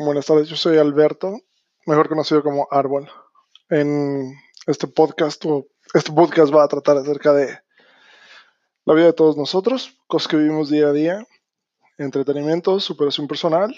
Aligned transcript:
Buenas 0.00 0.26
tardes, 0.26 0.48
yo 0.48 0.54
soy 0.54 0.78
Alberto, 0.78 1.40
mejor 1.84 2.08
conocido 2.08 2.40
como 2.44 2.68
Árbol. 2.70 3.10
En 3.68 4.32
este 4.68 4.86
podcast, 4.86 5.44
este 5.92 6.12
podcast 6.12 6.54
va 6.54 6.62
a 6.62 6.68
tratar 6.68 6.96
acerca 6.98 7.32
de 7.32 7.58
la 8.84 8.94
vida 8.94 9.06
de 9.06 9.12
todos 9.12 9.36
nosotros, 9.36 9.98
cosas 10.06 10.28
que 10.28 10.36
vivimos 10.36 10.70
día 10.70 10.86
a 10.86 10.92
día, 10.92 11.26
entretenimiento, 11.98 12.78
superación 12.78 13.26
personal, 13.26 13.74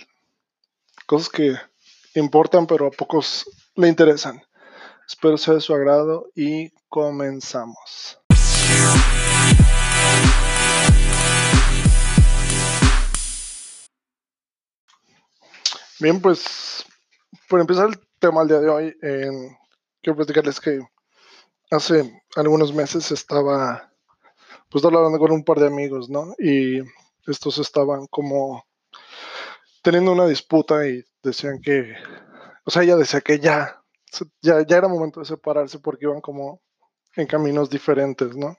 cosas 1.07 1.31
que 1.31 1.57
importan 2.15 2.67
pero 2.67 2.89
a 2.89 2.91
pocos 2.91 3.49
le 3.75 3.89
interesan. 3.89 4.43
Espero 5.09 5.39
sea 5.39 5.55
de 5.55 5.63
su 5.63 5.75
agrado 5.75 6.27
y 6.37 6.69
comenzamos. 6.91 8.21
Bien, 16.01 16.19
pues 16.19 16.87
por 17.47 17.61
empezar 17.61 17.91
el 17.91 18.01
tema 18.19 18.41
del 18.41 18.49
día 18.49 18.61
de 18.61 18.69
hoy, 18.71 18.97
quiero 20.01 20.17
platicarles 20.17 20.59
que 20.59 20.81
hace 21.71 22.23
algunos 22.37 22.73
meses 22.73 23.13
estaba 23.13 23.93
pues 24.71 24.83
hablando 24.83 25.19
con 25.19 25.31
un 25.31 25.45
par 25.45 25.59
de 25.59 25.67
amigos, 25.67 26.09
¿no? 26.09 26.35
Y 26.39 26.81
estos 27.27 27.59
estaban 27.59 28.07
como 28.07 28.65
teniendo 29.83 30.13
una 30.13 30.27
disputa 30.27 30.87
y 30.89 31.05
decían 31.23 31.61
que, 31.61 31.95
o 32.65 32.71
sea, 32.71 32.83
ella 32.83 32.97
decía 32.97 33.21
que 33.21 33.39
ya, 33.39 33.83
ya, 34.41 34.65
ya 34.67 34.79
era 34.79 34.89
momento 34.89 35.21
de 35.21 35.27
separarse 35.27 35.81
porque 35.81 36.07
iban 36.07 36.23
como 36.23 36.63
en 37.15 37.27
caminos 37.27 37.69
diferentes, 37.69 38.35
¿no? 38.35 38.57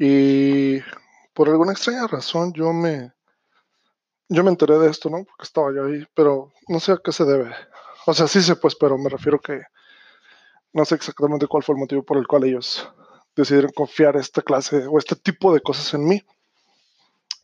Y 0.00 0.80
por 1.32 1.48
alguna 1.48 1.70
extraña 1.70 2.08
razón 2.08 2.52
yo 2.54 2.72
me, 2.72 3.12
yo 4.28 4.44
me 4.44 4.50
enteré 4.50 4.78
de 4.78 4.90
esto, 4.90 5.08
¿no? 5.08 5.24
Porque 5.24 5.44
estaba 5.44 5.72
yo 5.72 5.86
ahí, 5.86 6.06
pero 6.14 6.52
no 6.68 6.80
sé 6.80 6.92
a 6.92 7.00
qué 7.02 7.12
se 7.12 7.24
debe. 7.24 7.50
O 8.06 8.14
sea, 8.14 8.26
sí 8.26 8.42
sé, 8.42 8.56
pues, 8.56 8.74
pero 8.74 8.98
me 8.98 9.08
refiero 9.08 9.40
que 9.40 9.62
no 10.72 10.84
sé 10.84 10.94
exactamente 10.94 11.46
cuál 11.46 11.62
fue 11.62 11.74
el 11.74 11.80
motivo 11.80 12.02
por 12.02 12.18
el 12.18 12.26
cual 12.26 12.44
ellos 12.44 12.90
decidieron 13.34 13.72
confiar 13.72 14.16
esta 14.16 14.42
clase 14.42 14.86
o 14.86 14.98
este 14.98 15.16
tipo 15.16 15.52
de 15.52 15.60
cosas 15.60 15.94
en 15.94 16.06
mí. 16.06 16.22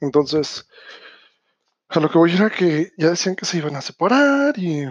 Entonces, 0.00 0.68
a 1.88 2.00
lo 2.00 2.10
que 2.10 2.18
voy 2.18 2.34
era 2.34 2.50
que 2.50 2.92
ya 2.98 3.10
decían 3.10 3.36
que 3.36 3.46
se 3.46 3.58
iban 3.58 3.76
a 3.76 3.80
separar 3.80 4.58
y 4.58 4.84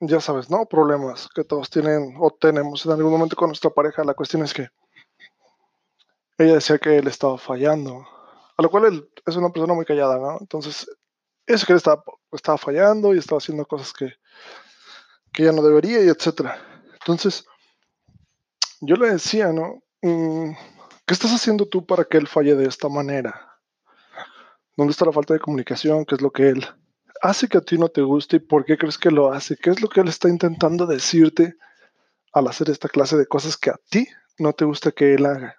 ya 0.00 0.20
sabes, 0.20 0.50
¿no? 0.50 0.66
Problemas 0.66 1.28
que 1.34 1.44
todos 1.44 1.70
tienen 1.70 2.16
o 2.18 2.30
tenemos 2.30 2.84
en 2.84 2.92
algún 2.92 3.12
momento 3.12 3.36
con 3.36 3.48
nuestra 3.48 3.70
pareja. 3.70 4.04
La 4.04 4.14
cuestión 4.14 4.42
es 4.42 4.52
que 4.52 4.68
ella 6.38 6.54
decía 6.54 6.78
que 6.78 6.98
él 6.98 7.06
estaba 7.06 7.38
fallando, 7.38 8.04
a 8.56 8.62
lo 8.62 8.70
cual 8.70 8.86
él 8.86 9.10
es 9.24 9.36
una 9.36 9.50
persona 9.50 9.74
muy 9.74 9.84
callada, 9.84 10.18
¿no? 10.18 10.38
Entonces 10.40 10.86
eso 11.46 11.66
que 11.66 11.72
él 11.72 11.78
estaba, 11.78 12.02
estaba 12.32 12.58
fallando 12.58 13.14
y 13.14 13.18
estaba 13.18 13.38
haciendo 13.38 13.64
cosas 13.66 13.92
que, 13.92 14.12
que 15.32 15.44
ya 15.44 15.52
no 15.52 15.62
debería 15.62 16.02
y 16.02 16.08
etcétera. 16.08 16.56
Entonces, 16.92 17.44
yo 18.80 18.96
le 18.96 19.12
decía, 19.12 19.52
¿no? 19.52 19.82
Mm, 20.02 20.52
¿Qué 21.06 21.14
estás 21.14 21.32
haciendo 21.32 21.66
tú 21.66 21.84
para 21.84 22.04
que 22.04 22.16
él 22.18 22.28
falle 22.28 22.54
de 22.54 22.66
esta 22.66 22.88
manera? 22.88 23.58
¿Dónde 24.76 24.92
está 24.92 25.04
la 25.04 25.12
falta 25.12 25.34
de 25.34 25.40
comunicación? 25.40 26.04
¿Qué 26.04 26.14
es 26.14 26.22
lo 26.22 26.30
que 26.30 26.48
él 26.48 26.66
hace 27.20 27.48
que 27.48 27.58
a 27.58 27.60
ti 27.60 27.78
no 27.78 27.88
te 27.88 28.02
guste 28.02 28.36
y 28.36 28.40
por 28.40 28.64
qué 28.64 28.76
crees 28.76 28.98
que 28.98 29.10
lo 29.10 29.32
hace? 29.32 29.56
¿Qué 29.56 29.70
es 29.70 29.80
lo 29.80 29.88
que 29.88 30.00
él 30.00 30.08
está 30.08 30.28
intentando 30.28 30.86
decirte 30.86 31.56
al 32.32 32.48
hacer 32.48 32.70
esta 32.70 32.88
clase 32.88 33.16
de 33.16 33.26
cosas 33.26 33.56
que 33.56 33.70
a 33.70 33.78
ti 33.88 34.08
no 34.38 34.52
te 34.52 34.64
gusta 34.64 34.90
que 34.92 35.14
él 35.14 35.26
haga? 35.26 35.56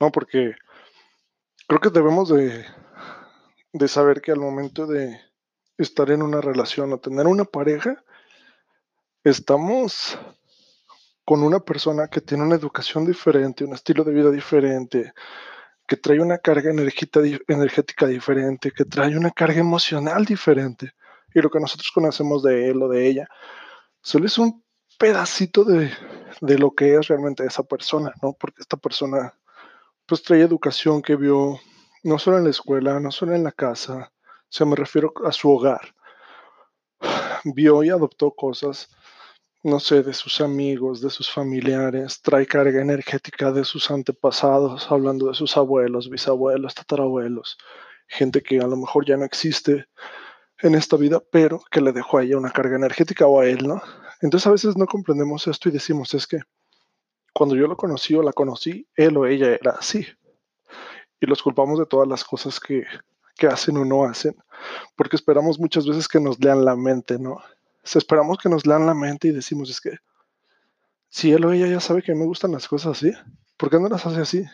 No, 0.00 0.10
porque 0.10 0.54
creo 1.66 1.80
que 1.80 1.90
debemos 1.90 2.28
de 2.28 2.64
de 3.72 3.88
saber 3.88 4.20
que 4.20 4.32
al 4.32 4.38
momento 4.38 4.86
de 4.86 5.20
estar 5.78 6.10
en 6.10 6.22
una 6.22 6.40
relación 6.40 6.92
o 6.92 7.00
tener 7.00 7.26
una 7.26 7.44
pareja, 7.44 8.02
estamos 9.24 10.18
con 11.24 11.42
una 11.42 11.60
persona 11.60 12.08
que 12.08 12.20
tiene 12.20 12.44
una 12.44 12.56
educación 12.56 13.06
diferente, 13.06 13.64
un 13.64 13.74
estilo 13.74 14.04
de 14.04 14.12
vida 14.12 14.30
diferente, 14.30 15.12
que 15.86 15.96
trae 15.96 16.20
una 16.20 16.38
carga 16.38 16.70
energética 16.70 18.06
diferente, 18.06 18.72
que 18.72 18.84
trae 18.84 19.16
una 19.16 19.30
carga 19.30 19.60
emocional 19.60 20.24
diferente. 20.24 20.92
Y 21.34 21.40
lo 21.40 21.50
que 21.50 21.60
nosotros 21.60 21.90
conocemos 21.92 22.42
de 22.42 22.70
él 22.70 22.82
o 22.82 22.88
de 22.88 23.06
ella 23.06 23.28
solo 24.02 24.26
es 24.26 24.36
un 24.38 24.62
pedacito 24.98 25.64
de, 25.64 25.90
de 26.40 26.58
lo 26.58 26.72
que 26.72 26.96
es 26.96 27.08
realmente 27.08 27.44
esa 27.44 27.62
persona, 27.62 28.12
¿no? 28.22 28.34
Porque 28.38 28.60
esta 28.60 28.76
persona 28.76 29.34
pues 30.06 30.22
trae 30.22 30.42
educación 30.42 31.00
que 31.00 31.16
vio 31.16 31.58
no 32.02 32.18
solo 32.18 32.38
en 32.38 32.44
la 32.44 32.50
escuela, 32.50 32.98
no 33.00 33.10
solo 33.10 33.34
en 33.34 33.44
la 33.44 33.52
casa, 33.52 34.12
o 34.14 34.54
sea, 34.54 34.66
me 34.66 34.76
refiero 34.76 35.12
a 35.24 35.32
su 35.32 35.50
hogar. 35.50 35.94
Vio 37.44 37.82
y 37.82 37.90
adoptó 37.90 38.32
cosas, 38.32 38.88
no 39.62 39.78
sé, 39.80 40.02
de 40.02 40.12
sus 40.12 40.40
amigos, 40.40 41.00
de 41.00 41.10
sus 41.10 41.30
familiares, 41.30 42.20
trae 42.20 42.46
carga 42.46 42.82
energética 42.82 43.52
de 43.52 43.64
sus 43.64 43.90
antepasados, 43.90 44.90
hablando 44.90 45.28
de 45.28 45.34
sus 45.34 45.56
abuelos, 45.56 46.10
bisabuelos, 46.10 46.74
tatarabuelos, 46.74 47.56
gente 48.08 48.42
que 48.42 48.58
a 48.58 48.66
lo 48.66 48.76
mejor 48.76 49.06
ya 49.06 49.16
no 49.16 49.24
existe 49.24 49.86
en 50.58 50.74
esta 50.74 50.96
vida, 50.96 51.22
pero 51.30 51.62
que 51.70 51.80
le 51.80 51.92
dejó 51.92 52.18
a 52.18 52.24
ella 52.24 52.36
una 52.36 52.52
carga 52.52 52.76
energética 52.76 53.26
o 53.26 53.40
a 53.40 53.46
él, 53.46 53.66
¿no? 53.66 53.80
Entonces 54.20 54.46
a 54.46 54.52
veces 54.52 54.76
no 54.76 54.86
comprendemos 54.86 55.46
esto 55.46 55.68
y 55.68 55.72
decimos, 55.72 56.14
es 56.14 56.26
que 56.26 56.40
cuando 57.32 57.56
yo 57.56 57.66
lo 57.66 57.76
conocí 57.76 58.14
o 58.14 58.22
la 58.22 58.32
conocí, 58.32 58.86
él 58.94 59.16
o 59.16 59.26
ella 59.26 59.54
era 59.54 59.72
así 59.72 60.06
y 61.22 61.26
los 61.26 61.40
culpamos 61.40 61.78
de 61.78 61.86
todas 61.86 62.08
las 62.08 62.24
cosas 62.24 62.58
que, 62.60 62.84
hacen 63.48 63.76
o 63.76 63.84
no 63.84 64.04
hacen, 64.04 64.36
porque 64.94 65.16
esperamos 65.16 65.58
muchas 65.58 65.84
veces 65.84 66.06
que 66.06 66.20
nos 66.20 66.38
lean 66.38 66.64
la 66.64 66.76
mente, 66.76 67.18
¿no? 67.18 67.38
esperamos 67.82 68.38
que 68.38 68.48
nos 68.48 68.64
lean 68.64 68.86
la 68.86 68.94
mente 68.94 69.26
y 69.26 69.32
decimos, 69.32 69.68
es 69.68 69.80
que 69.80 69.96
si 71.08 71.32
él 71.32 71.44
o 71.44 71.52
ella 71.52 71.66
ya 71.66 71.80
sabe 71.80 72.02
que 72.02 72.14
me 72.14 72.24
gustan 72.24 72.52
las 72.52 72.68
cosas 72.68 72.98
así, 72.98 73.12
¿por 73.56 73.68
qué 73.68 73.80
no 73.80 73.88
las 73.88 74.06
hace 74.06 74.20
así? 74.20 74.44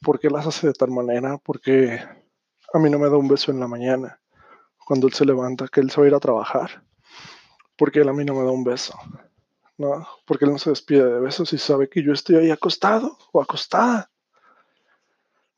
¿Por 0.00 0.18
qué 0.18 0.30
las 0.30 0.46
hace 0.46 0.68
de 0.68 0.72
tal 0.72 0.90
manera? 0.90 1.36
Porque 1.36 2.00
a 2.72 2.78
mí 2.78 2.88
no 2.88 2.98
me 2.98 3.10
da 3.10 3.18
un 3.18 3.28
beso 3.28 3.50
en 3.50 3.60
la 3.60 3.68
mañana, 3.68 4.18
cuando 4.86 5.06
él 5.06 5.12
se 5.12 5.26
levanta, 5.26 5.68
que 5.68 5.82
él 5.82 5.90
se 5.90 6.00
va 6.00 6.06
a 6.06 6.08
ir 6.08 6.14
a 6.14 6.20
trabajar, 6.20 6.82
porque 7.76 8.00
él 8.00 8.08
a 8.08 8.14
mí 8.14 8.24
no 8.24 8.34
me 8.34 8.44
da 8.44 8.52
un 8.52 8.64
beso, 8.64 8.94
¿no? 9.76 10.06
Porque 10.24 10.46
él 10.46 10.52
no 10.52 10.58
se 10.58 10.70
despide 10.70 11.04
de 11.04 11.20
besos 11.20 11.52
y 11.52 11.58
sabe 11.58 11.90
que 11.90 12.02
yo 12.02 12.14
estoy 12.14 12.36
ahí 12.36 12.50
acostado 12.50 13.18
o 13.32 13.42
acostada 13.42 14.11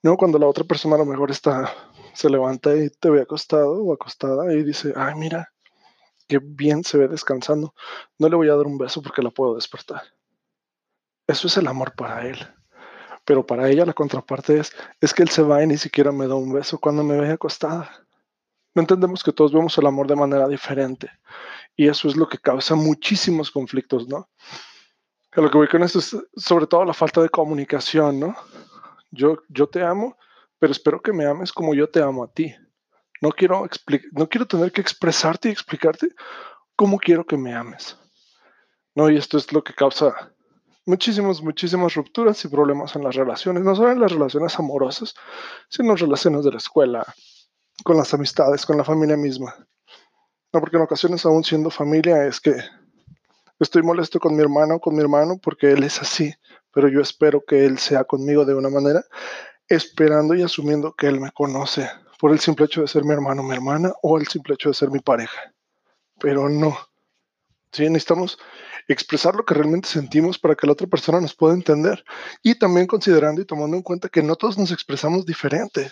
no, 0.04 0.18
cuando 0.18 0.38
la 0.38 0.46
otra 0.46 0.64
persona 0.64 0.96
a 0.96 0.98
lo 0.98 1.06
mejor 1.06 1.30
está, 1.30 1.72
se 2.12 2.28
levanta 2.28 2.76
y 2.76 2.90
te 2.90 3.08
ve 3.08 3.22
acostado 3.22 3.82
o 3.82 3.94
acostada 3.94 4.52
y 4.52 4.62
dice, 4.62 4.92
ay, 4.94 5.14
mira, 5.14 5.50
qué 6.28 6.38
bien 6.42 6.84
se 6.84 6.98
ve 6.98 7.08
descansando. 7.08 7.74
No 8.18 8.28
le 8.28 8.36
voy 8.36 8.50
a 8.50 8.54
dar 8.54 8.66
un 8.66 8.76
beso 8.76 9.00
porque 9.00 9.22
la 9.22 9.30
puedo 9.30 9.54
despertar. 9.54 10.02
Eso 11.26 11.46
es 11.46 11.56
el 11.56 11.66
amor 11.68 11.94
para 11.94 12.28
él. 12.28 12.36
Pero 13.24 13.46
para 13.46 13.70
ella 13.70 13.86
la 13.86 13.94
contraparte 13.94 14.58
es, 14.58 14.76
es 15.00 15.14
que 15.14 15.22
él 15.22 15.30
se 15.30 15.40
va 15.40 15.62
y 15.62 15.66
ni 15.66 15.78
siquiera 15.78 16.12
me 16.12 16.28
da 16.28 16.34
un 16.34 16.52
beso 16.52 16.78
cuando 16.78 17.02
me 17.02 17.18
ve 17.18 17.30
acostada. 17.30 17.90
No 18.74 18.82
entendemos 18.82 19.24
que 19.24 19.32
todos 19.32 19.54
vemos 19.54 19.78
el 19.78 19.86
amor 19.86 20.06
de 20.06 20.16
manera 20.16 20.46
diferente. 20.48 21.10
Y 21.76 21.88
eso 21.88 22.08
es 22.08 22.16
lo 22.16 22.28
que 22.28 22.36
causa 22.36 22.74
muchísimos 22.74 23.50
conflictos, 23.50 24.06
¿no? 24.06 24.28
A 25.32 25.40
lo 25.40 25.50
que 25.50 25.56
voy 25.56 25.68
con 25.68 25.82
esto 25.82 25.98
es 25.98 26.14
sobre 26.36 26.66
todo 26.66 26.84
la 26.84 26.92
falta 26.92 27.22
de 27.22 27.30
comunicación, 27.30 28.20
¿no? 28.20 28.36
Yo, 29.14 29.38
yo 29.48 29.68
te 29.68 29.82
amo, 29.82 30.16
pero 30.58 30.72
espero 30.72 31.00
que 31.00 31.12
me 31.12 31.26
ames 31.26 31.52
como 31.52 31.74
yo 31.74 31.88
te 31.88 32.02
amo 32.02 32.24
a 32.24 32.32
ti. 32.32 32.54
No 33.20 33.30
quiero, 33.30 33.66
no 34.12 34.28
quiero 34.28 34.46
tener 34.46 34.72
que 34.72 34.80
expresarte 34.80 35.48
y 35.48 35.52
explicarte 35.52 36.08
cómo 36.76 36.98
quiero 36.98 37.24
que 37.24 37.36
me 37.36 37.54
ames. 37.54 37.96
No, 38.94 39.10
y 39.10 39.16
esto 39.16 39.38
es 39.38 39.52
lo 39.52 39.62
que 39.64 39.74
causa 39.74 40.34
muchísimas, 40.86 41.42
muchísimas 41.42 41.94
rupturas 41.94 42.44
y 42.44 42.48
problemas 42.48 42.94
en 42.96 43.04
las 43.04 43.14
relaciones, 43.14 43.62
no 43.62 43.74
solo 43.74 43.92
en 43.92 44.00
las 44.00 44.12
relaciones 44.12 44.58
amorosas, 44.58 45.14
sino 45.68 45.86
en 45.86 45.92
las 45.92 46.00
relaciones 46.00 46.44
de 46.44 46.50
la 46.50 46.58
escuela, 46.58 47.04
con 47.82 47.96
las 47.96 48.12
amistades, 48.14 48.66
con 48.66 48.76
la 48.76 48.84
familia 48.84 49.16
misma. 49.16 49.54
No, 50.52 50.60
porque 50.60 50.76
en 50.76 50.82
ocasiones, 50.82 51.24
aún 51.26 51.42
siendo 51.42 51.70
familia, 51.70 52.26
es 52.26 52.40
que 52.40 52.54
estoy 53.58 53.82
molesto 53.82 54.18
con 54.20 54.34
mi 54.34 54.42
hermano 54.42 54.80
con 54.80 54.94
mi 54.94 55.00
hermano 55.00 55.38
porque 55.42 55.72
él 55.72 55.82
es 55.84 56.00
así, 56.00 56.34
pero 56.74 56.88
yo 56.88 57.00
espero 57.00 57.42
que 57.46 57.64
Él 57.64 57.78
sea 57.78 58.04
conmigo 58.04 58.44
de 58.44 58.54
una 58.54 58.68
manera, 58.68 59.04
esperando 59.68 60.34
y 60.34 60.42
asumiendo 60.42 60.92
que 60.94 61.06
Él 61.06 61.20
me 61.20 61.30
conoce 61.30 61.88
por 62.18 62.32
el 62.32 62.40
simple 62.40 62.66
hecho 62.66 62.80
de 62.80 62.88
ser 62.88 63.04
mi 63.04 63.12
hermano 63.12 63.42
mi 63.42 63.54
hermana 63.54 63.92
o 64.02 64.18
el 64.18 64.26
simple 64.26 64.54
hecho 64.54 64.70
de 64.70 64.74
ser 64.74 64.90
mi 64.90 65.00
pareja. 65.00 65.52
Pero 66.18 66.48
no. 66.48 66.76
¿Sí? 67.72 67.88
Necesitamos 67.88 68.38
expresar 68.86 69.34
lo 69.34 69.44
que 69.44 69.54
realmente 69.54 69.88
sentimos 69.88 70.38
para 70.38 70.54
que 70.54 70.66
la 70.66 70.74
otra 70.74 70.86
persona 70.86 71.20
nos 71.20 71.34
pueda 71.34 71.54
entender. 71.54 72.04
Y 72.42 72.56
también 72.56 72.86
considerando 72.86 73.40
y 73.40 73.44
tomando 73.44 73.76
en 73.76 73.82
cuenta 73.82 74.08
que 74.08 74.22
no 74.22 74.36
todos 74.36 74.58
nos 74.58 74.70
expresamos 74.70 75.26
diferente. 75.26 75.90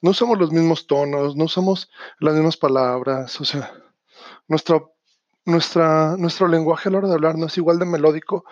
No 0.00 0.10
usamos 0.10 0.38
los 0.38 0.52
mismos 0.52 0.86
tonos, 0.86 1.36
no 1.36 1.44
usamos 1.44 1.90
las 2.18 2.34
mismas 2.34 2.56
palabras. 2.56 3.40
O 3.40 3.44
sea, 3.44 3.72
nuestra, 4.46 4.82
nuestra, 5.44 6.16
nuestro 6.16 6.48
lenguaje 6.48 6.88
a 6.88 6.92
la 6.92 6.98
hora 6.98 7.08
de 7.08 7.14
hablar 7.14 7.36
no 7.36 7.46
es 7.46 7.56
igual 7.58 7.78
de 7.78 7.86
melódico 7.86 8.44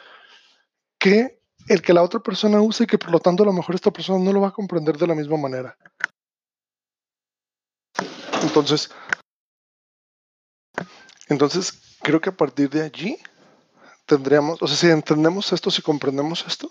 que 0.99 1.41
el 1.69 1.83
que 1.83 1.93
la 1.93 2.03
otra 2.03 2.21
persona 2.21 2.61
use 2.61 2.85
y 2.85 2.87
que 2.87 2.99
por 2.99 3.11
lo 3.11 3.21
tanto 3.21 3.43
a 3.43 3.47
lo 3.47 3.53
mejor 3.53 3.75
esta 3.75 3.91
persona 3.91 4.25
no 4.25 4.33
lo 4.33 4.41
va 4.41 4.49
a 4.49 4.53
comprender 4.53 4.97
de 4.97 5.07
la 5.07 5.15
misma 5.15 5.37
manera. 5.37 5.77
Entonces, 8.43 8.91
Entonces, 11.31 11.81
creo 12.03 12.21
que 12.21 12.31
a 12.31 12.37
partir 12.37 12.69
de 12.69 12.83
allí 12.83 13.17
tendríamos, 14.05 14.61
o 14.61 14.67
sea, 14.67 14.77
si 14.77 14.89
entendemos 14.89 15.53
esto, 15.53 15.71
si 15.71 15.81
comprendemos 15.81 16.45
esto, 16.45 16.69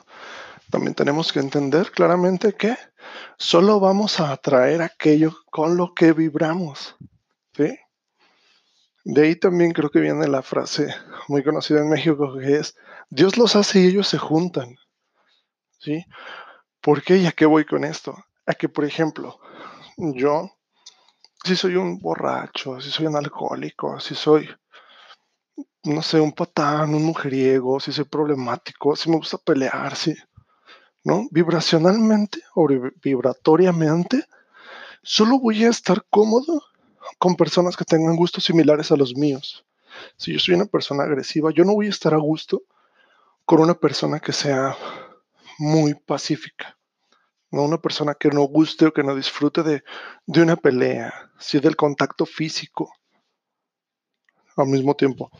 también 0.69 0.93
tenemos 0.93 1.31
que 1.31 1.39
entender 1.39 1.91
claramente 1.91 2.53
que 2.53 2.77
solo 3.37 3.79
vamos 3.79 4.19
a 4.19 4.33
atraer 4.33 4.81
aquello 4.81 5.33
con 5.49 5.77
lo 5.77 5.93
que 5.95 6.11
vibramos. 6.11 6.97
¿sí? 7.55 7.79
De 9.03 9.23
ahí 9.23 9.35
también 9.35 9.71
creo 9.71 9.89
que 9.89 9.99
viene 9.99 10.27
la 10.27 10.41
frase 10.41 10.93
muy 11.27 11.43
conocida 11.43 11.79
en 11.79 11.89
México 11.89 12.37
que 12.37 12.57
es, 12.57 12.75
Dios 13.09 13.37
los 13.37 13.55
hace 13.55 13.79
y 13.79 13.87
ellos 13.87 14.07
se 14.07 14.17
juntan. 14.17 14.75
¿Sí? 15.79 16.05
¿Por 16.81 17.03
qué 17.03 17.17
y 17.17 17.25
a 17.25 17.31
qué 17.31 17.45
voy 17.45 17.65
con 17.65 17.85
esto? 17.85 18.15
A 18.45 18.53
que, 18.53 18.67
por 18.67 18.83
ejemplo, 18.83 19.39
yo, 19.97 20.51
si 21.43 21.55
soy 21.55 21.75
un 21.75 21.99
borracho, 21.99 22.81
si 22.81 22.89
soy 22.89 23.07
un 23.07 23.15
alcohólico, 23.15 23.99
si 23.99 24.15
soy, 24.15 24.49
no 25.83 26.01
sé, 26.01 26.19
un 26.19 26.33
patán, 26.33 26.93
un 26.93 27.03
mujeriego, 27.03 27.79
si 27.79 27.93
soy 27.93 28.05
problemático, 28.05 28.95
si 28.95 29.09
me 29.09 29.17
gusta 29.17 29.37
pelear, 29.37 29.95
si, 29.95 30.15
¿no? 31.03 31.27
Vibracionalmente 31.31 32.41
o 32.55 32.67
vibratoriamente, 33.01 34.25
solo 35.01 35.39
voy 35.39 35.63
a 35.63 35.69
estar 35.69 36.05
cómodo 36.09 36.61
con 37.19 37.35
personas 37.35 37.77
que 37.77 37.85
tengan 37.85 38.15
gustos 38.15 38.45
similares 38.45 38.91
a 38.91 38.95
los 38.95 39.15
míos. 39.15 39.65
Si 40.17 40.33
yo 40.33 40.39
soy 40.39 40.55
una 40.55 40.65
persona 40.65 41.03
agresiva, 41.03 41.51
yo 41.51 41.65
no 41.65 41.73
voy 41.73 41.87
a 41.87 41.91
estar 41.91 42.13
a 42.13 42.17
gusto 42.17 42.63
con 43.45 43.59
una 43.59 43.75
persona 43.75 44.19
que 44.19 44.31
sea 44.31 44.75
muy 45.59 45.93
pacífica. 45.93 46.77
No 47.51 47.63
una 47.63 47.77
persona 47.77 48.15
que 48.15 48.29
no 48.29 48.41
guste 48.43 48.85
o 48.85 48.93
que 48.93 49.03
no 49.03 49.15
disfrute 49.15 49.63
de, 49.63 49.83
de 50.25 50.41
una 50.41 50.55
pelea, 50.55 51.31
si 51.37 51.59
del 51.59 51.75
contacto 51.75 52.25
físico. 52.25 52.91
Al 54.55 54.67
mismo 54.67 54.95
tiempo, 54.95 55.31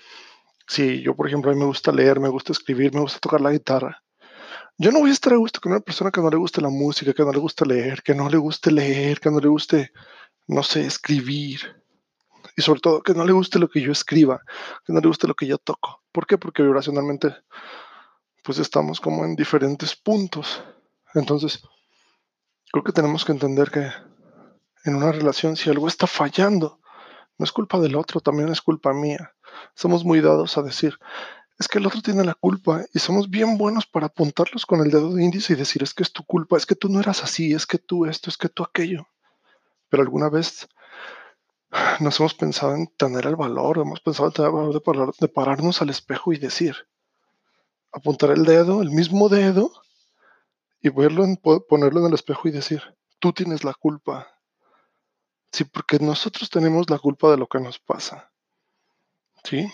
si 0.67 1.01
yo, 1.01 1.15
por 1.15 1.27
ejemplo, 1.27 1.51
a 1.51 1.53
mí 1.53 1.59
me 1.59 1.65
gusta 1.65 1.91
leer, 1.91 2.19
me 2.19 2.29
gusta 2.29 2.51
escribir, 2.51 2.93
me 2.93 3.01
gusta 3.01 3.19
tocar 3.19 3.41
la 3.41 3.51
guitarra, 3.51 4.03
yo 4.81 4.93
no 4.93 4.99
voy 4.99 5.09
a 5.09 5.13
estar 5.13 5.33
a 5.33 5.35
gusto 5.35 5.59
con 5.59 5.73
una 5.73 5.81
persona 5.81 6.09
que 6.09 6.21
no 6.21 6.29
le 6.29 6.37
guste 6.37 6.61
la 6.61 6.69
música, 6.69 7.13
que 7.13 7.23
no 7.23 7.33
le 7.33 7.39
guste 7.39 7.65
leer, 7.65 8.01
que 8.01 8.15
no 8.15 8.29
le 8.29 8.37
guste 8.37 8.71
leer, 8.71 9.19
que 9.19 9.29
no 9.29 9.41
le 9.41 9.49
guste, 9.49 9.91
no 10.50 10.63
sé, 10.63 10.86
escribir. 10.86 11.62
Y 12.57 12.62
sobre 12.63 12.81
todo, 12.81 13.01
que 13.01 13.13
no 13.13 13.24
le 13.24 13.31
guste 13.31 13.60
lo 13.60 13.69
que 13.69 13.81
yo 13.81 13.92
escriba, 13.92 14.42
que 14.86 14.92
no 14.92 15.00
le 15.00 15.07
guste 15.07 15.28
lo 15.28 15.36
que 15.36 15.46
yo 15.46 15.60
toco. 15.60 16.01
¿Por 16.12 16.25
qué? 16.25 16.38
Porque 16.38 16.63
vibracionalmente, 16.63 17.36
pues 18.44 18.57
estamos 18.57 19.00
como 19.00 19.25
en 19.25 19.36
diferentes 19.36 19.96
puntos. 19.96 20.63
Entonces, 21.13 21.62
creo 22.72 22.84
que 22.84 22.92
tenemos 22.92 23.25
que 23.25 23.31
entender 23.31 23.69
que 23.69 23.92
en 24.86 24.96
una 24.96 25.12
relación, 25.12 25.56
si 25.56 25.69
algo 25.69 25.88
está 25.88 26.07
fallando, 26.07 26.80
no 27.38 27.44
es 27.44 27.51
culpa 27.51 27.80
del 27.80 27.96
otro, 27.96 28.19
también 28.19 28.50
es 28.50 28.62
culpa 28.62 28.92
mía. 28.92 29.36
Somos 29.75 30.04
muy 30.04 30.19
dados 30.19 30.57
a 30.57 30.63
decir, 30.63 30.98
es 31.60 31.68
que 31.68 31.78
el 31.78 31.86
otro 31.86 32.01
tiene 32.01 32.24
la 32.24 32.34
culpa 32.34 32.86
y 32.92 33.00
somos 33.00 33.30
bien 33.30 33.57
buenos 33.57 33.86
para 33.86 34.07
apuntarlos 34.07 34.66
con 34.66 34.80
el 34.80 34.90
dedo 34.90 35.13
de 35.13 35.24
índice 35.24 35.54
y 35.54 35.57
decir 35.57 35.84
es 35.84 35.94
que 35.94 36.04
es 36.04 36.12
tu 36.12 36.24
culpa, 36.24 36.57
es 36.57 36.66
que 36.66 36.75
tú 36.75 36.90
no 36.90 37.00
eras 37.00 37.24
así, 37.24 37.54
es 37.54 37.68
que 37.68 37.78
tú 37.78 38.06
esto, 38.07 38.31
es 38.31 38.38
que 38.38 38.50
tú 38.50 38.63
aquello. 38.63 39.06
Pero 39.89 40.03
alguna 40.03 40.30
vez 40.30 40.68
nos 42.00 42.19
hemos 42.19 42.33
pensado 42.33 42.75
en 42.75 42.88
tener 42.88 43.25
el 43.25 43.36
valor, 43.36 43.77
hemos 43.80 44.00
pensado 44.01 44.27
en 44.27 44.33
tener 44.33 44.50
el 44.50 44.81
valor 44.86 45.15
de, 45.19 45.27
pararnos 45.27 45.81
al 45.81 45.89
espejo 45.89 46.33
y 46.33 46.38
decir, 46.38 46.75
apuntar 47.91 48.31
el 48.31 48.45
dedo, 48.45 48.81
el 48.81 48.89
mismo 48.89 49.30
dedo, 49.30 49.71
y 50.81 50.89
verlo 50.89 51.25
ponerlo 51.68 52.00
en 52.00 52.07
el 52.07 52.13
espejo 52.13 52.47
y 52.47 52.51
decir, 52.51 52.81
tú 53.19 53.33
tienes 53.33 53.63
la 53.63 53.74
culpa. 53.74 54.27
Sí, 55.51 55.65
porque 55.65 56.00
nosotros 56.00 56.50
tenemos 56.50 56.89
la 56.89 57.00
culpa 57.00 57.31
de 57.31 57.38
lo 57.38 57.47
que 57.47 57.59
nos 57.59 57.80
pasa. 57.80 58.31
¿Sí? 59.44 59.68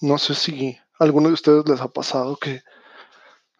No 0.00 0.16
sé 0.18 0.34
si 0.34 0.78
alguno 0.98 1.28
de 1.28 1.34
ustedes 1.34 1.68
les 1.68 1.80
ha 1.80 1.88
pasado 1.88 2.36
que 2.36 2.62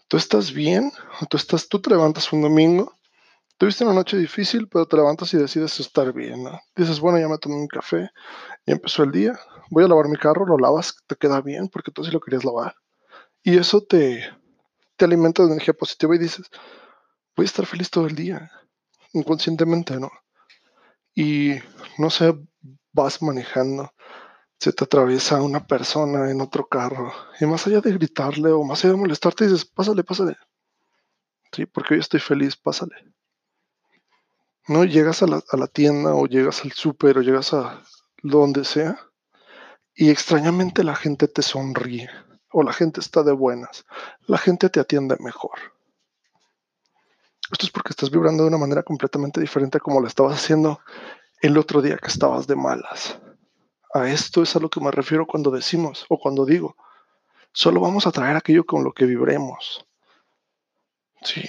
tú 0.08 0.16
estás 0.16 0.52
bien, 0.52 0.92
tú 1.28 1.36
estás, 1.36 1.68
tú 1.68 1.80
te 1.80 1.90
levantas 1.90 2.32
un 2.32 2.42
domingo, 2.42 2.97
tuviste 3.58 3.84
una 3.84 3.92
noche 3.92 4.16
difícil, 4.16 4.68
pero 4.68 4.86
te 4.86 4.96
levantas 4.96 5.34
y 5.34 5.36
decides 5.36 5.78
estar 5.80 6.12
bien, 6.12 6.44
¿no? 6.44 6.60
Dices, 6.74 7.00
bueno, 7.00 7.18
ya 7.18 7.28
me 7.28 7.38
tomé 7.38 7.56
un 7.56 7.66
café, 7.68 8.10
y 8.64 8.72
empezó 8.72 9.02
el 9.02 9.12
día, 9.12 9.38
voy 9.70 9.84
a 9.84 9.88
lavar 9.88 10.08
mi 10.08 10.16
carro, 10.16 10.46
lo 10.46 10.56
lavas, 10.56 10.96
te 11.06 11.16
queda 11.16 11.40
bien, 11.40 11.68
porque 11.68 11.90
tú 11.90 12.04
sí 12.04 12.10
lo 12.10 12.20
querías 12.20 12.44
lavar. 12.44 12.74
Y 13.42 13.58
eso 13.58 13.82
te, 13.82 14.24
te 14.96 15.04
alimenta 15.04 15.42
de 15.42 15.50
energía 15.52 15.74
positiva 15.74 16.14
y 16.14 16.18
dices, 16.18 16.48
voy 17.36 17.44
a 17.44 17.46
estar 17.46 17.66
feliz 17.66 17.90
todo 17.90 18.06
el 18.06 18.14
día, 18.14 18.50
inconscientemente, 19.12 19.98
¿no? 20.00 20.10
Y 21.14 21.54
no 21.98 22.10
sé, 22.10 22.34
vas 22.92 23.20
manejando 23.22 23.92
se 24.58 24.72
te 24.72 24.84
atraviesa 24.84 25.40
una 25.40 25.66
persona 25.66 26.30
en 26.30 26.40
otro 26.40 26.66
carro 26.66 27.12
y 27.40 27.46
más 27.46 27.66
allá 27.66 27.80
de 27.80 27.92
gritarle 27.92 28.50
o 28.50 28.64
más 28.64 28.84
allá 28.84 28.94
de 28.94 29.00
molestarte 29.00 29.44
dices, 29.44 29.64
pásale, 29.64 30.02
pásale. 30.02 30.36
Sí, 31.52 31.66
porque 31.66 31.94
hoy 31.94 32.00
estoy 32.00 32.20
feliz, 32.20 32.56
pásale. 32.56 32.96
No 34.68 34.84
llegas 34.84 35.22
a 35.22 35.26
la, 35.26 35.66
tienda 35.66 36.14
o 36.14 36.26
llegas 36.26 36.62
al 36.62 36.72
súper 36.72 37.16
o 37.16 37.22
llegas 37.22 37.54
a 37.54 37.82
donde 38.22 38.64
sea 38.64 38.98
y 39.94 40.10
extrañamente 40.10 40.84
la 40.84 40.94
gente 40.94 41.26
te 41.26 41.40
sonríe 41.40 42.10
o 42.52 42.62
la 42.62 42.74
gente 42.74 43.00
está 43.00 43.22
de 43.22 43.32
buenas, 43.32 43.86
la 44.26 44.36
gente 44.36 44.68
te 44.68 44.78
atiende 44.78 45.16
mejor. 45.20 45.58
Esto 47.50 47.64
es 47.64 47.72
porque 47.72 47.92
estás 47.92 48.10
vibrando 48.10 48.42
de 48.42 48.50
una 48.50 48.58
manera 48.58 48.82
completamente 48.82 49.40
diferente 49.40 49.78
a 49.78 49.80
como 49.80 50.00
lo 50.00 50.06
estabas 50.06 50.34
haciendo 50.34 50.80
el 51.40 51.56
otro 51.56 51.80
día 51.80 51.96
que 51.96 52.08
estabas 52.08 52.46
de 52.46 52.56
malas. 52.56 53.18
A 53.94 54.10
esto 54.10 54.42
es 54.42 54.54
a 54.54 54.60
lo 54.60 54.68
que 54.68 54.80
me 54.80 54.90
refiero 54.90 55.26
cuando 55.26 55.50
decimos 55.50 56.04
o 56.10 56.18
cuando 56.18 56.44
digo, 56.44 56.76
solo 57.52 57.80
vamos 57.80 58.06
a 58.06 58.12
traer 58.12 58.36
aquello 58.36 58.66
con 58.66 58.84
lo 58.84 58.92
que 58.92 59.06
vibremos. 59.06 59.86
Sí. 61.22 61.48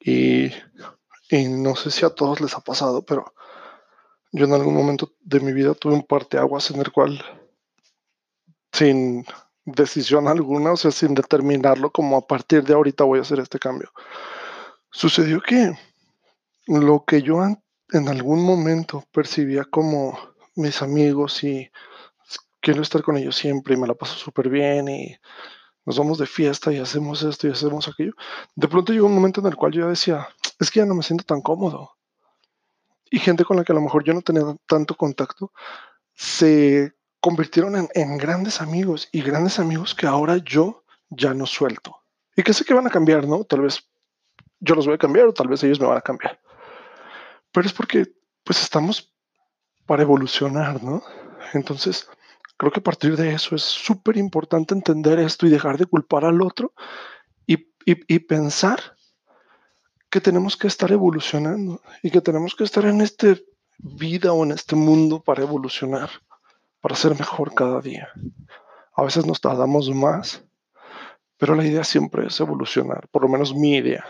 Y, 0.00 0.50
y 1.30 1.48
no 1.48 1.76
sé 1.76 1.90
si 1.90 2.04
a 2.04 2.10
todos 2.10 2.40
les 2.40 2.54
ha 2.54 2.60
pasado, 2.60 3.02
pero 3.02 3.32
yo 4.32 4.46
en 4.46 4.52
algún 4.52 4.74
momento 4.74 5.12
de 5.20 5.40
mi 5.40 5.52
vida 5.52 5.74
tuve 5.74 5.94
un 5.94 6.02
parteaguas 6.02 6.70
en 6.70 6.80
el 6.80 6.90
cual, 6.90 7.22
sin 8.72 9.24
decisión 9.64 10.26
alguna, 10.28 10.72
o 10.72 10.76
sea, 10.76 10.90
sin 10.90 11.14
determinarlo, 11.14 11.90
como 11.90 12.16
a 12.16 12.26
partir 12.26 12.64
de 12.64 12.74
ahorita 12.74 13.04
voy 13.04 13.20
a 13.20 13.22
hacer 13.22 13.38
este 13.38 13.58
cambio, 13.58 13.90
sucedió 14.90 15.40
que 15.40 15.72
lo 16.66 17.04
que 17.04 17.22
yo 17.22 17.42
en 17.92 18.08
algún 18.08 18.44
momento 18.44 19.04
percibía 19.12 19.64
como 19.64 20.18
mis 20.56 20.82
amigos 20.82 21.42
y 21.44 21.70
quiero 22.60 22.82
estar 22.82 23.02
con 23.02 23.16
ellos 23.16 23.36
siempre 23.36 23.74
y 23.74 23.76
me 23.76 23.86
la 23.86 23.94
paso 23.94 24.16
súper 24.16 24.48
bien 24.48 24.88
y 24.88 25.16
nos 25.86 25.98
vamos 25.98 26.18
de 26.18 26.26
fiesta 26.26 26.72
y 26.72 26.78
hacemos 26.78 27.22
esto 27.22 27.48
y 27.48 27.50
hacemos 27.50 27.88
aquello. 27.88 28.12
De 28.54 28.68
pronto 28.68 28.92
llegó 28.92 29.06
un 29.06 29.14
momento 29.14 29.40
en 29.40 29.46
el 29.46 29.56
cual 29.56 29.72
yo 29.72 29.88
decía, 29.88 30.28
es 30.60 30.70
que 30.70 30.80
ya 30.80 30.86
no 30.86 30.94
me 30.94 31.02
siento 31.02 31.24
tan 31.24 31.40
cómodo. 31.40 31.96
Y 33.10 33.18
gente 33.18 33.44
con 33.44 33.56
la 33.56 33.64
que 33.64 33.72
a 33.72 33.74
lo 33.74 33.80
mejor 33.80 34.04
yo 34.04 34.12
no 34.12 34.22
tenía 34.22 34.42
tanto 34.66 34.94
contacto 34.94 35.52
se 36.14 36.92
convirtieron 37.20 37.88
en, 37.94 38.18
grandes 38.18 38.60
amigos 38.60 39.08
y 39.10 39.22
grandes 39.22 39.58
amigos 39.58 39.94
que 39.94 40.06
ahora 40.06 40.36
yo 40.36 40.84
ya 41.08 41.34
no 41.34 41.46
suelto. 41.46 41.96
Y 42.36 42.42
que 42.42 42.52
sé 42.52 42.64
que 42.64 42.74
van 42.74 42.86
a 42.86 42.90
cambiar, 42.90 43.26
¿no? 43.26 43.44
Tal 43.44 43.62
vez 43.62 43.88
yo 44.60 44.74
los 44.74 44.86
voy 44.86 44.94
a 44.94 44.98
cambiar 44.98 45.26
o 45.26 45.34
tal 45.34 45.48
vez 45.48 45.62
ellos 45.64 45.80
me 45.80 45.86
van 45.86 45.98
a 45.98 46.02
cambiar. 46.02 46.40
Pero 47.52 47.66
es 47.66 47.72
porque 47.72 48.06
pues 48.44 48.62
estamos 48.62 49.12
para 49.86 50.02
evolucionar, 50.02 50.82
¿no? 50.82 51.02
Entonces, 51.52 52.08
creo 52.56 52.70
que 52.70 52.80
a 52.80 52.84
partir 52.84 53.16
de 53.16 53.32
eso 53.32 53.56
es 53.56 53.62
súper 53.62 54.16
importante 54.16 54.74
entender 54.74 55.18
esto 55.18 55.46
y 55.46 55.50
dejar 55.50 55.78
de 55.78 55.86
culpar 55.86 56.24
al 56.24 56.42
otro 56.42 56.74
y, 57.46 58.18
pensar 58.18 58.94
que 60.10 60.20
tenemos 60.20 60.56
que 60.56 60.66
estar 60.66 60.90
evolucionando 60.90 61.80
y 62.02 62.10
que 62.10 62.20
tenemos 62.20 62.54
que 62.54 62.64
estar 62.64 62.84
en 62.84 63.00
esta 63.00 63.36
vida 63.78 64.32
o 64.32 64.44
en 64.44 64.50
este 64.50 64.74
mundo 64.74 65.20
para 65.20 65.42
evolucionar, 65.42 66.10
para 66.80 66.96
ser 66.96 67.18
mejor 67.18 67.54
cada 67.54 67.80
día. 67.80 68.08
A 68.94 69.04
veces 69.04 69.24
nos 69.24 69.40
tardamos 69.40 69.88
más, 69.90 70.44
pero 71.38 71.54
la 71.54 71.64
idea 71.64 71.84
siempre 71.84 72.26
es 72.26 72.40
evolucionar, 72.40 73.08
por 73.08 73.22
lo 73.22 73.28
menos 73.28 73.54
mi 73.54 73.76
idea. 73.76 74.04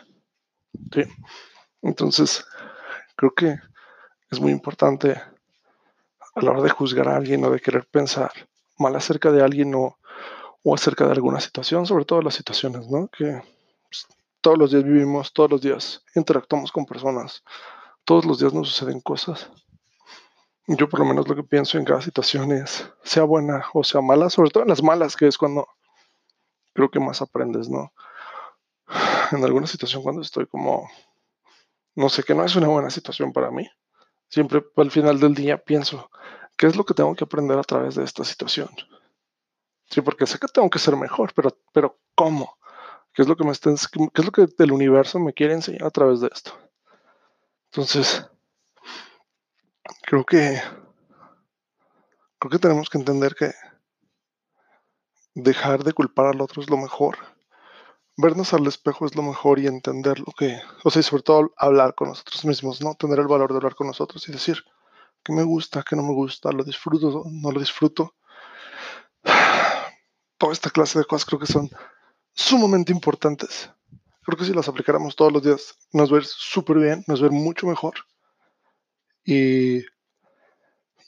¿sí? 0.93 1.03
Entonces, 1.83 2.45
creo 3.15 3.33
que 3.35 3.59
es 4.31 4.41
muy 4.41 4.53
importante 4.53 5.21
a 6.35 6.43
la 6.43 6.51
hora 6.51 6.63
de 6.63 6.71
juzgar 6.71 7.09
a 7.09 7.17
alguien 7.17 7.45
o 7.45 7.51
de 7.51 7.61
querer 7.61 7.87
pensar 7.87 8.33
mal 8.79 8.97
acerca 8.97 9.31
de 9.31 9.43
alguien 9.43 9.75
o, 9.75 9.99
o 10.63 10.75
acerca 10.75 11.05
de 11.05 11.13
alguna 11.13 11.41
situación, 11.41 11.85
sobre 11.85 12.07
todo 12.07 12.23
las 12.23 12.35
situaciones, 12.35 12.89
¿no? 12.89 13.09
Que 13.09 13.43
todos 14.41 14.59
los 14.59 14.71
días 14.71 14.85
vivimos, 14.85 15.33
todos 15.33 15.51
los 15.51 15.61
días 15.61 16.05
interactuamos 16.15 16.73
con 16.73 16.87
personas, 16.87 17.43
todos 18.05 18.25
los 18.25 18.39
días 18.39 18.53
nos 18.53 18.69
suceden 18.69 19.01
cosas. 19.01 19.51
Yo 20.67 20.89
por 20.89 21.01
lo 21.01 21.07
menos 21.07 21.27
lo 21.29 21.35
que 21.35 21.43
pienso 21.43 21.79
en 21.79 21.85
cada 21.85 22.01
situación 22.01 22.53
es, 22.53 22.89
sea 23.03 23.25
buena 23.25 23.65
o 23.75 23.83
sea 23.83 24.01
mala, 24.01 24.31
sobre 24.31 24.51
todo 24.51 24.63
en 24.63 24.69
las 24.69 24.83
malas, 24.83 25.17
que 25.17 25.27
es 25.27 25.37
cuando 25.37 25.67
creo 26.73 26.91
que 26.91 27.01
más 27.01 27.23
aprendes, 27.23 27.69
¿no? 27.69 27.93
En 29.33 29.45
alguna 29.45 29.67
situación 29.67 30.03
cuando 30.03 30.23
estoy 30.23 30.47
como, 30.47 30.91
no 31.95 32.09
sé, 32.09 32.23
que 32.23 32.35
no 32.35 32.45
es 32.45 32.57
una 32.57 32.69
buena 32.69 32.91
situación 32.91 33.33
para 33.33 33.51
mí, 33.51 33.69
siempre 34.29 34.65
al 34.77 34.91
final 34.91 35.21
del 35.21 35.35
día 35.35 35.59
pienso, 35.59 36.11
¿Qué 36.61 36.67
es 36.67 36.77
lo 36.77 36.85
que 36.85 36.93
tengo 36.93 37.15
que 37.15 37.25
aprender 37.25 37.59
a 37.59 37.63
través 37.63 37.95
de 37.95 38.05
esta 38.05 38.23
situación? 38.23 38.69
Sí, 39.89 40.03
porque 40.03 40.27
sé 40.27 40.39
que 40.39 40.47
tengo 40.47 40.69
que 40.69 40.79
ser 40.79 40.95
mejor, 40.95 41.33
pero, 41.33 41.57
pero 41.73 41.99
¿cómo? 42.15 42.59
¿Qué 43.21 43.25
es 43.25 43.29
lo 43.29 43.37
que 43.37 43.45
me 43.45 43.53
está, 43.53 43.71
qué 43.71 44.23
es 44.23 44.25
lo 44.25 44.33
que 44.33 44.49
el 44.57 44.73
universo 44.73 45.19
me 45.19 45.35
quiere 45.35 45.53
enseñar 45.53 45.85
a 45.85 45.91
través 45.91 46.23
de 46.23 46.31
esto? 46.33 46.59
Entonces, 47.67 48.27
creo 50.05 50.25
que 50.25 50.59
creo 52.39 52.51
que 52.51 52.59
tenemos 52.59 52.89
que 52.89 52.97
entender 52.97 53.35
que 53.35 53.53
dejar 55.35 55.85
de 55.85 55.93
culpar 55.93 56.29
al 56.29 56.41
otro 56.41 56.63
es 56.63 56.71
lo 56.71 56.79
mejor. 56.79 57.19
Vernos 58.17 58.55
al 58.55 58.67
espejo 58.67 59.05
es 59.05 59.15
lo 59.15 59.23
mejor 59.23 59.59
y 59.59 59.67
entender 59.67 60.19
lo 60.21 60.33
que, 60.33 60.59
o 60.83 60.89
sea, 60.89 61.01
y 61.01 61.03
sobre 61.03 61.23
todo 61.23 61.53
hablar 61.59 61.95
con 61.95 62.09
nosotros 62.09 62.47
mismos, 62.47 62.81
¿no? 62.81 62.95
Tener 62.95 63.19
el 63.19 63.29
valor 63.29 63.51
de 63.51 63.57
hablar 63.57 63.75
con 63.75 63.89
nosotros 63.89 64.27
y 64.31 64.33
decir, 64.33 64.65
que 65.23 65.35
me 65.35 65.43
gusta, 65.43 65.83
que 65.83 65.95
no 65.95 66.03
me 66.03 66.15
gusta, 66.15 66.53
lo 66.53 66.65
disfruto, 66.65 67.25
no 67.31 67.53
lo 67.53 67.61
disfruto. 67.61 68.15
Toda 70.39 70.55
esta 70.55 70.71
clase 70.71 71.01
de 71.01 71.05
cosas 71.05 71.27
creo 71.27 71.39
que 71.39 71.45
son 71.45 71.69
sumamente 72.33 72.93
importantes. 72.93 73.71
Creo 74.23 74.39
que 74.39 74.45
si 74.45 74.53
las 74.53 74.69
aplicáramos 74.69 75.17
todos 75.17 75.33
los 75.33 75.43
días 75.43 75.79
nos 75.93 76.13
va 76.13 76.17
a 76.17 76.21
ir 76.21 76.27
súper 76.27 76.79
bien, 76.79 77.05
nos 77.07 77.21
va 77.21 77.27
a 77.27 77.31
ir 77.31 77.33
mucho 77.33 77.67
mejor. 77.67 77.95
Y, 79.25 79.79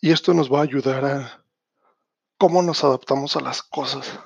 y 0.01 0.11
esto 0.11 0.35
nos 0.35 0.53
va 0.53 0.61
a 0.61 0.63
ayudar 0.63 1.05
a 1.05 1.45
cómo 2.39 2.63
nos 2.63 2.85
adaptamos 2.85 3.37
a 3.37 3.41
las 3.41 3.63
cosas. 3.63 4.19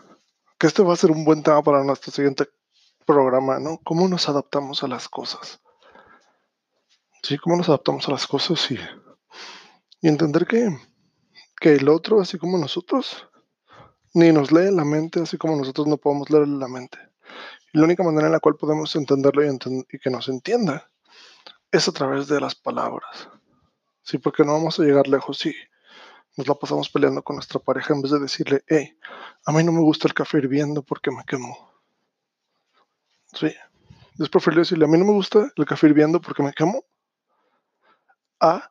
Que 0.59 0.67
este 0.67 0.83
va 0.83 0.95
a 0.95 0.97
ser 0.97 1.11
un 1.11 1.25
buen 1.25 1.43
tema 1.43 1.63
para 1.63 1.85
nuestro 1.85 2.13
siguiente 2.13 2.49
programa, 3.05 3.59
¿no? 3.59 3.79
¿Cómo 3.85 4.09
nos 4.09 4.29
adaptamos 4.29 4.83
a 4.83 4.89
las 4.89 5.09
cosas? 5.09 5.61
Sí, 7.23 7.37
cómo 7.39 7.57
nos 7.57 7.69
adaptamos 7.69 8.09
a 8.09 8.13
las 8.13 8.27
cosas 8.27 8.71
y 8.71 8.79
y 10.01 10.09
entender 10.09 10.47
que, 10.47 10.69
que 11.61 11.75
el 11.75 11.89
otro, 11.89 12.21
así 12.21 12.39
como 12.39 12.59
nosotros, 12.59 13.29
ni 14.17 14.33
nos 14.33 14.51
lee 14.51 14.71
la 14.75 14.87
mente, 14.87 15.21
así 15.21 15.37
como 15.37 15.57
nosotros 15.57 15.87
no 15.87 15.99
podemos 15.99 16.31
leerle 16.31 16.57
la 16.57 16.69
mente. 16.69 16.99
Y 17.71 17.79
la 17.79 17.85
única 17.85 18.03
manera 18.03 18.29
en 18.29 18.33
la 18.33 18.41
cual 18.41 18.57
podemos 18.57 18.97
entenderlo 18.97 19.43
y, 19.45 19.99
que 19.99 20.09
nos 20.09 20.29
entienda 20.29 20.91
es 21.71 21.87
a 21.87 21.93
través 21.93 22.27
de 22.27 22.41
las 22.41 22.55
palabras. 22.55 23.29
Sí, 24.03 24.17
porque 24.17 24.43
no 24.43 24.55
vamos 24.55 24.81
a 24.81 24.85
llegar 24.85 25.07
lejos 25.07 25.37
si 25.37 25.55
nos 26.35 26.49
la 26.49 26.55
pasamos 26.55 26.89
peleando 26.89 27.23
con 27.23 27.37
nuestra 27.37 27.61
pareja 27.61 27.93
en 27.93 28.01
vez 28.01 28.11
de 28.11 28.21
decirle, 28.21 28.65
hey, 28.69 28.97
a 29.45 29.53
mí 29.53 29.63
no 29.63 29.73
me 29.73 29.81
gusta 29.81 30.09
el 30.09 30.15
café 30.15 30.39
hirviendo 30.39 30.83
porque 30.83 31.11
me 31.11 31.23
quemo. 31.27 31.55
Sí, 33.35 33.53
es 34.19 34.29
preferible 34.31 34.63
decirle, 34.63 34.87
a 34.87 34.89
mí 34.89 34.97
no 34.97 35.05
me 35.05 35.13
gusta 35.13 35.53
el 35.55 35.67
café 35.67 35.89
hirviendo 35.89 36.23
porque 36.23 36.43
me 36.43 36.55
quemo. 36.55 36.87
A, 38.41 38.71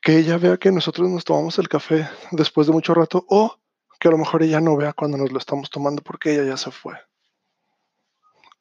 que 0.00 0.16
ella 0.16 0.38
vea 0.38 0.56
que 0.56 0.72
nosotros 0.72 1.10
nos 1.10 1.26
tomamos 1.26 1.58
el 1.58 1.68
café 1.68 2.08
después 2.30 2.66
de 2.66 2.72
mucho 2.72 2.94
rato 2.94 3.26
o 3.28 3.58
que 3.98 4.08
a 4.08 4.10
lo 4.10 4.18
mejor 4.18 4.42
ella 4.42 4.60
no 4.60 4.76
vea 4.76 4.92
cuando 4.92 5.18
nos 5.18 5.32
lo 5.32 5.38
estamos 5.38 5.70
tomando 5.70 6.02
porque 6.02 6.32
ella 6.32 6.44
ya 6.44 6.56
se 6.56 6.70
fue. 6.70 6.94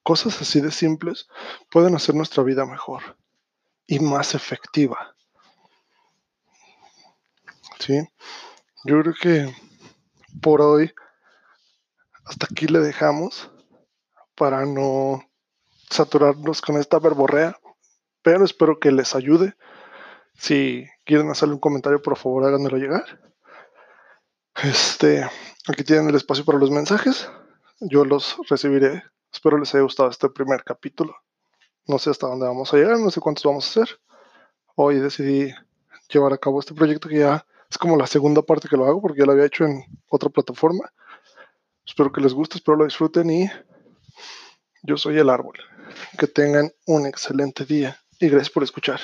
Cosas 0.03 0.41
así 0.41 0.61
de 0.61 0.71
simples 0.71 1.27
pueden 1.69 1.95
hacer 1.95 2.15
nuestra 2.15 2.43
vida 2.43 2.65
mejor 2.65 3.17
y 3.85 3.99
más 3.99 4.35
efectiva. 4.35 5.15
¿Sí? 7.79 8.07
Yo 8.85 9.01
creo 9.01 9.13
que 9.21 9.55
por 10.41 10.61
hoy 10.61 10.93
hasta 12.25 12.47
aquí 12.49 12.67
le 12.67 12.79
dejamos 12.79 13.51
para 14.35 14.65
no 14.65 15.23
saturarnos 15.89 16.61
con 16.61 16.77
esta 16.77 16.99
verborrea, 16.99 17.57
pero 18.21 18.43
espero 18.43 18.79
que 18.79 18.91
les 18.91 19.15
ayude. 19.15 19.55
Si 20.35 20.85
quieren 21.05 21.29
hacerle 21.29 21.55
un 21.55 21.59
comentario, 21.59 22.01
por 22.01 22.17
favor 22.17 22.45
háganmelo 22.45 22.77
llegar. 22.77 23.27
Este, 24.63 25.29
aquí 25.67 25.83
tienen 25.83 26.09
el 26.09 26.15
espacio 26.15 26.43
para 26.43 26.57
los 26.57 26.71
mensajes. 26.71 27.29
Yo 27.79 28.05
los 28.05 28.37
recibiré. 28.49 29.03
Espero 29.31 29.57
les 29.59 29.73
haya 29.75 29.83
gustado 29.83 30.09
este 30.09 30.29
primer 30.29 30.63
capítulo. 30.63 31.15
No 31.85 31.99
sé 31.99 32.09
hasta 32.09 32.27
dónde 32.27 32.47
vamos 32.47 32.73
a 32.73 32.77
llegar, 32.77 32.97
no 32.97 33.11
sé 33.11 33.21
cuántos 33.21 33.43
vamos 33.43 33.65
a 33.65 33.69
hacer. 33.81 33.99
Hoy 34.75 34.99
decidí 34.99 35.53
llevar 36.09 36.33
a 36.33 36.37
cabo 36.37 36.59
este 36.59 36.73
proyecto 36.73 37.07
que 37.07 37.19
ya 37.19 37.45
es 37.69 37.77
como 37.77 37.97
la 37.97 38.07
segunda 38.07 38.41
parte 38.41 38.67
que 38.67 38.77
lo 38.77 38.85
hago 38.85 39.01
porque 39.01 39.19
ya 39.19 39.25
lo 39.25 39.33
había 39.33 39.45
hecho 39.45 39.63
en 39.65 39.83
otra 40.09 40.29
plataforma. 40.29 40.91
Espero 41.85 42.11
que 42.11 42.21
les 42.21 42.33
guste, 42.33 42.57
espero 42.57 42.77
lo 42.77 42.85
disfruten 42.85 43.29
y 43.29 43.49
yo 44.81 44.97
soy 44.97 45.19
el 45.19 45.29
árbol. 45.29 45.57
Que 46.17 46.27
tengan 46.27 46.71
un 46.87 47.05
excelente 47.05 47.63
día 47.63 47.99
y 48.19 48.27
gracias 48.27 48.49
por 48.49 48.63
escuchar. 48.63 48.99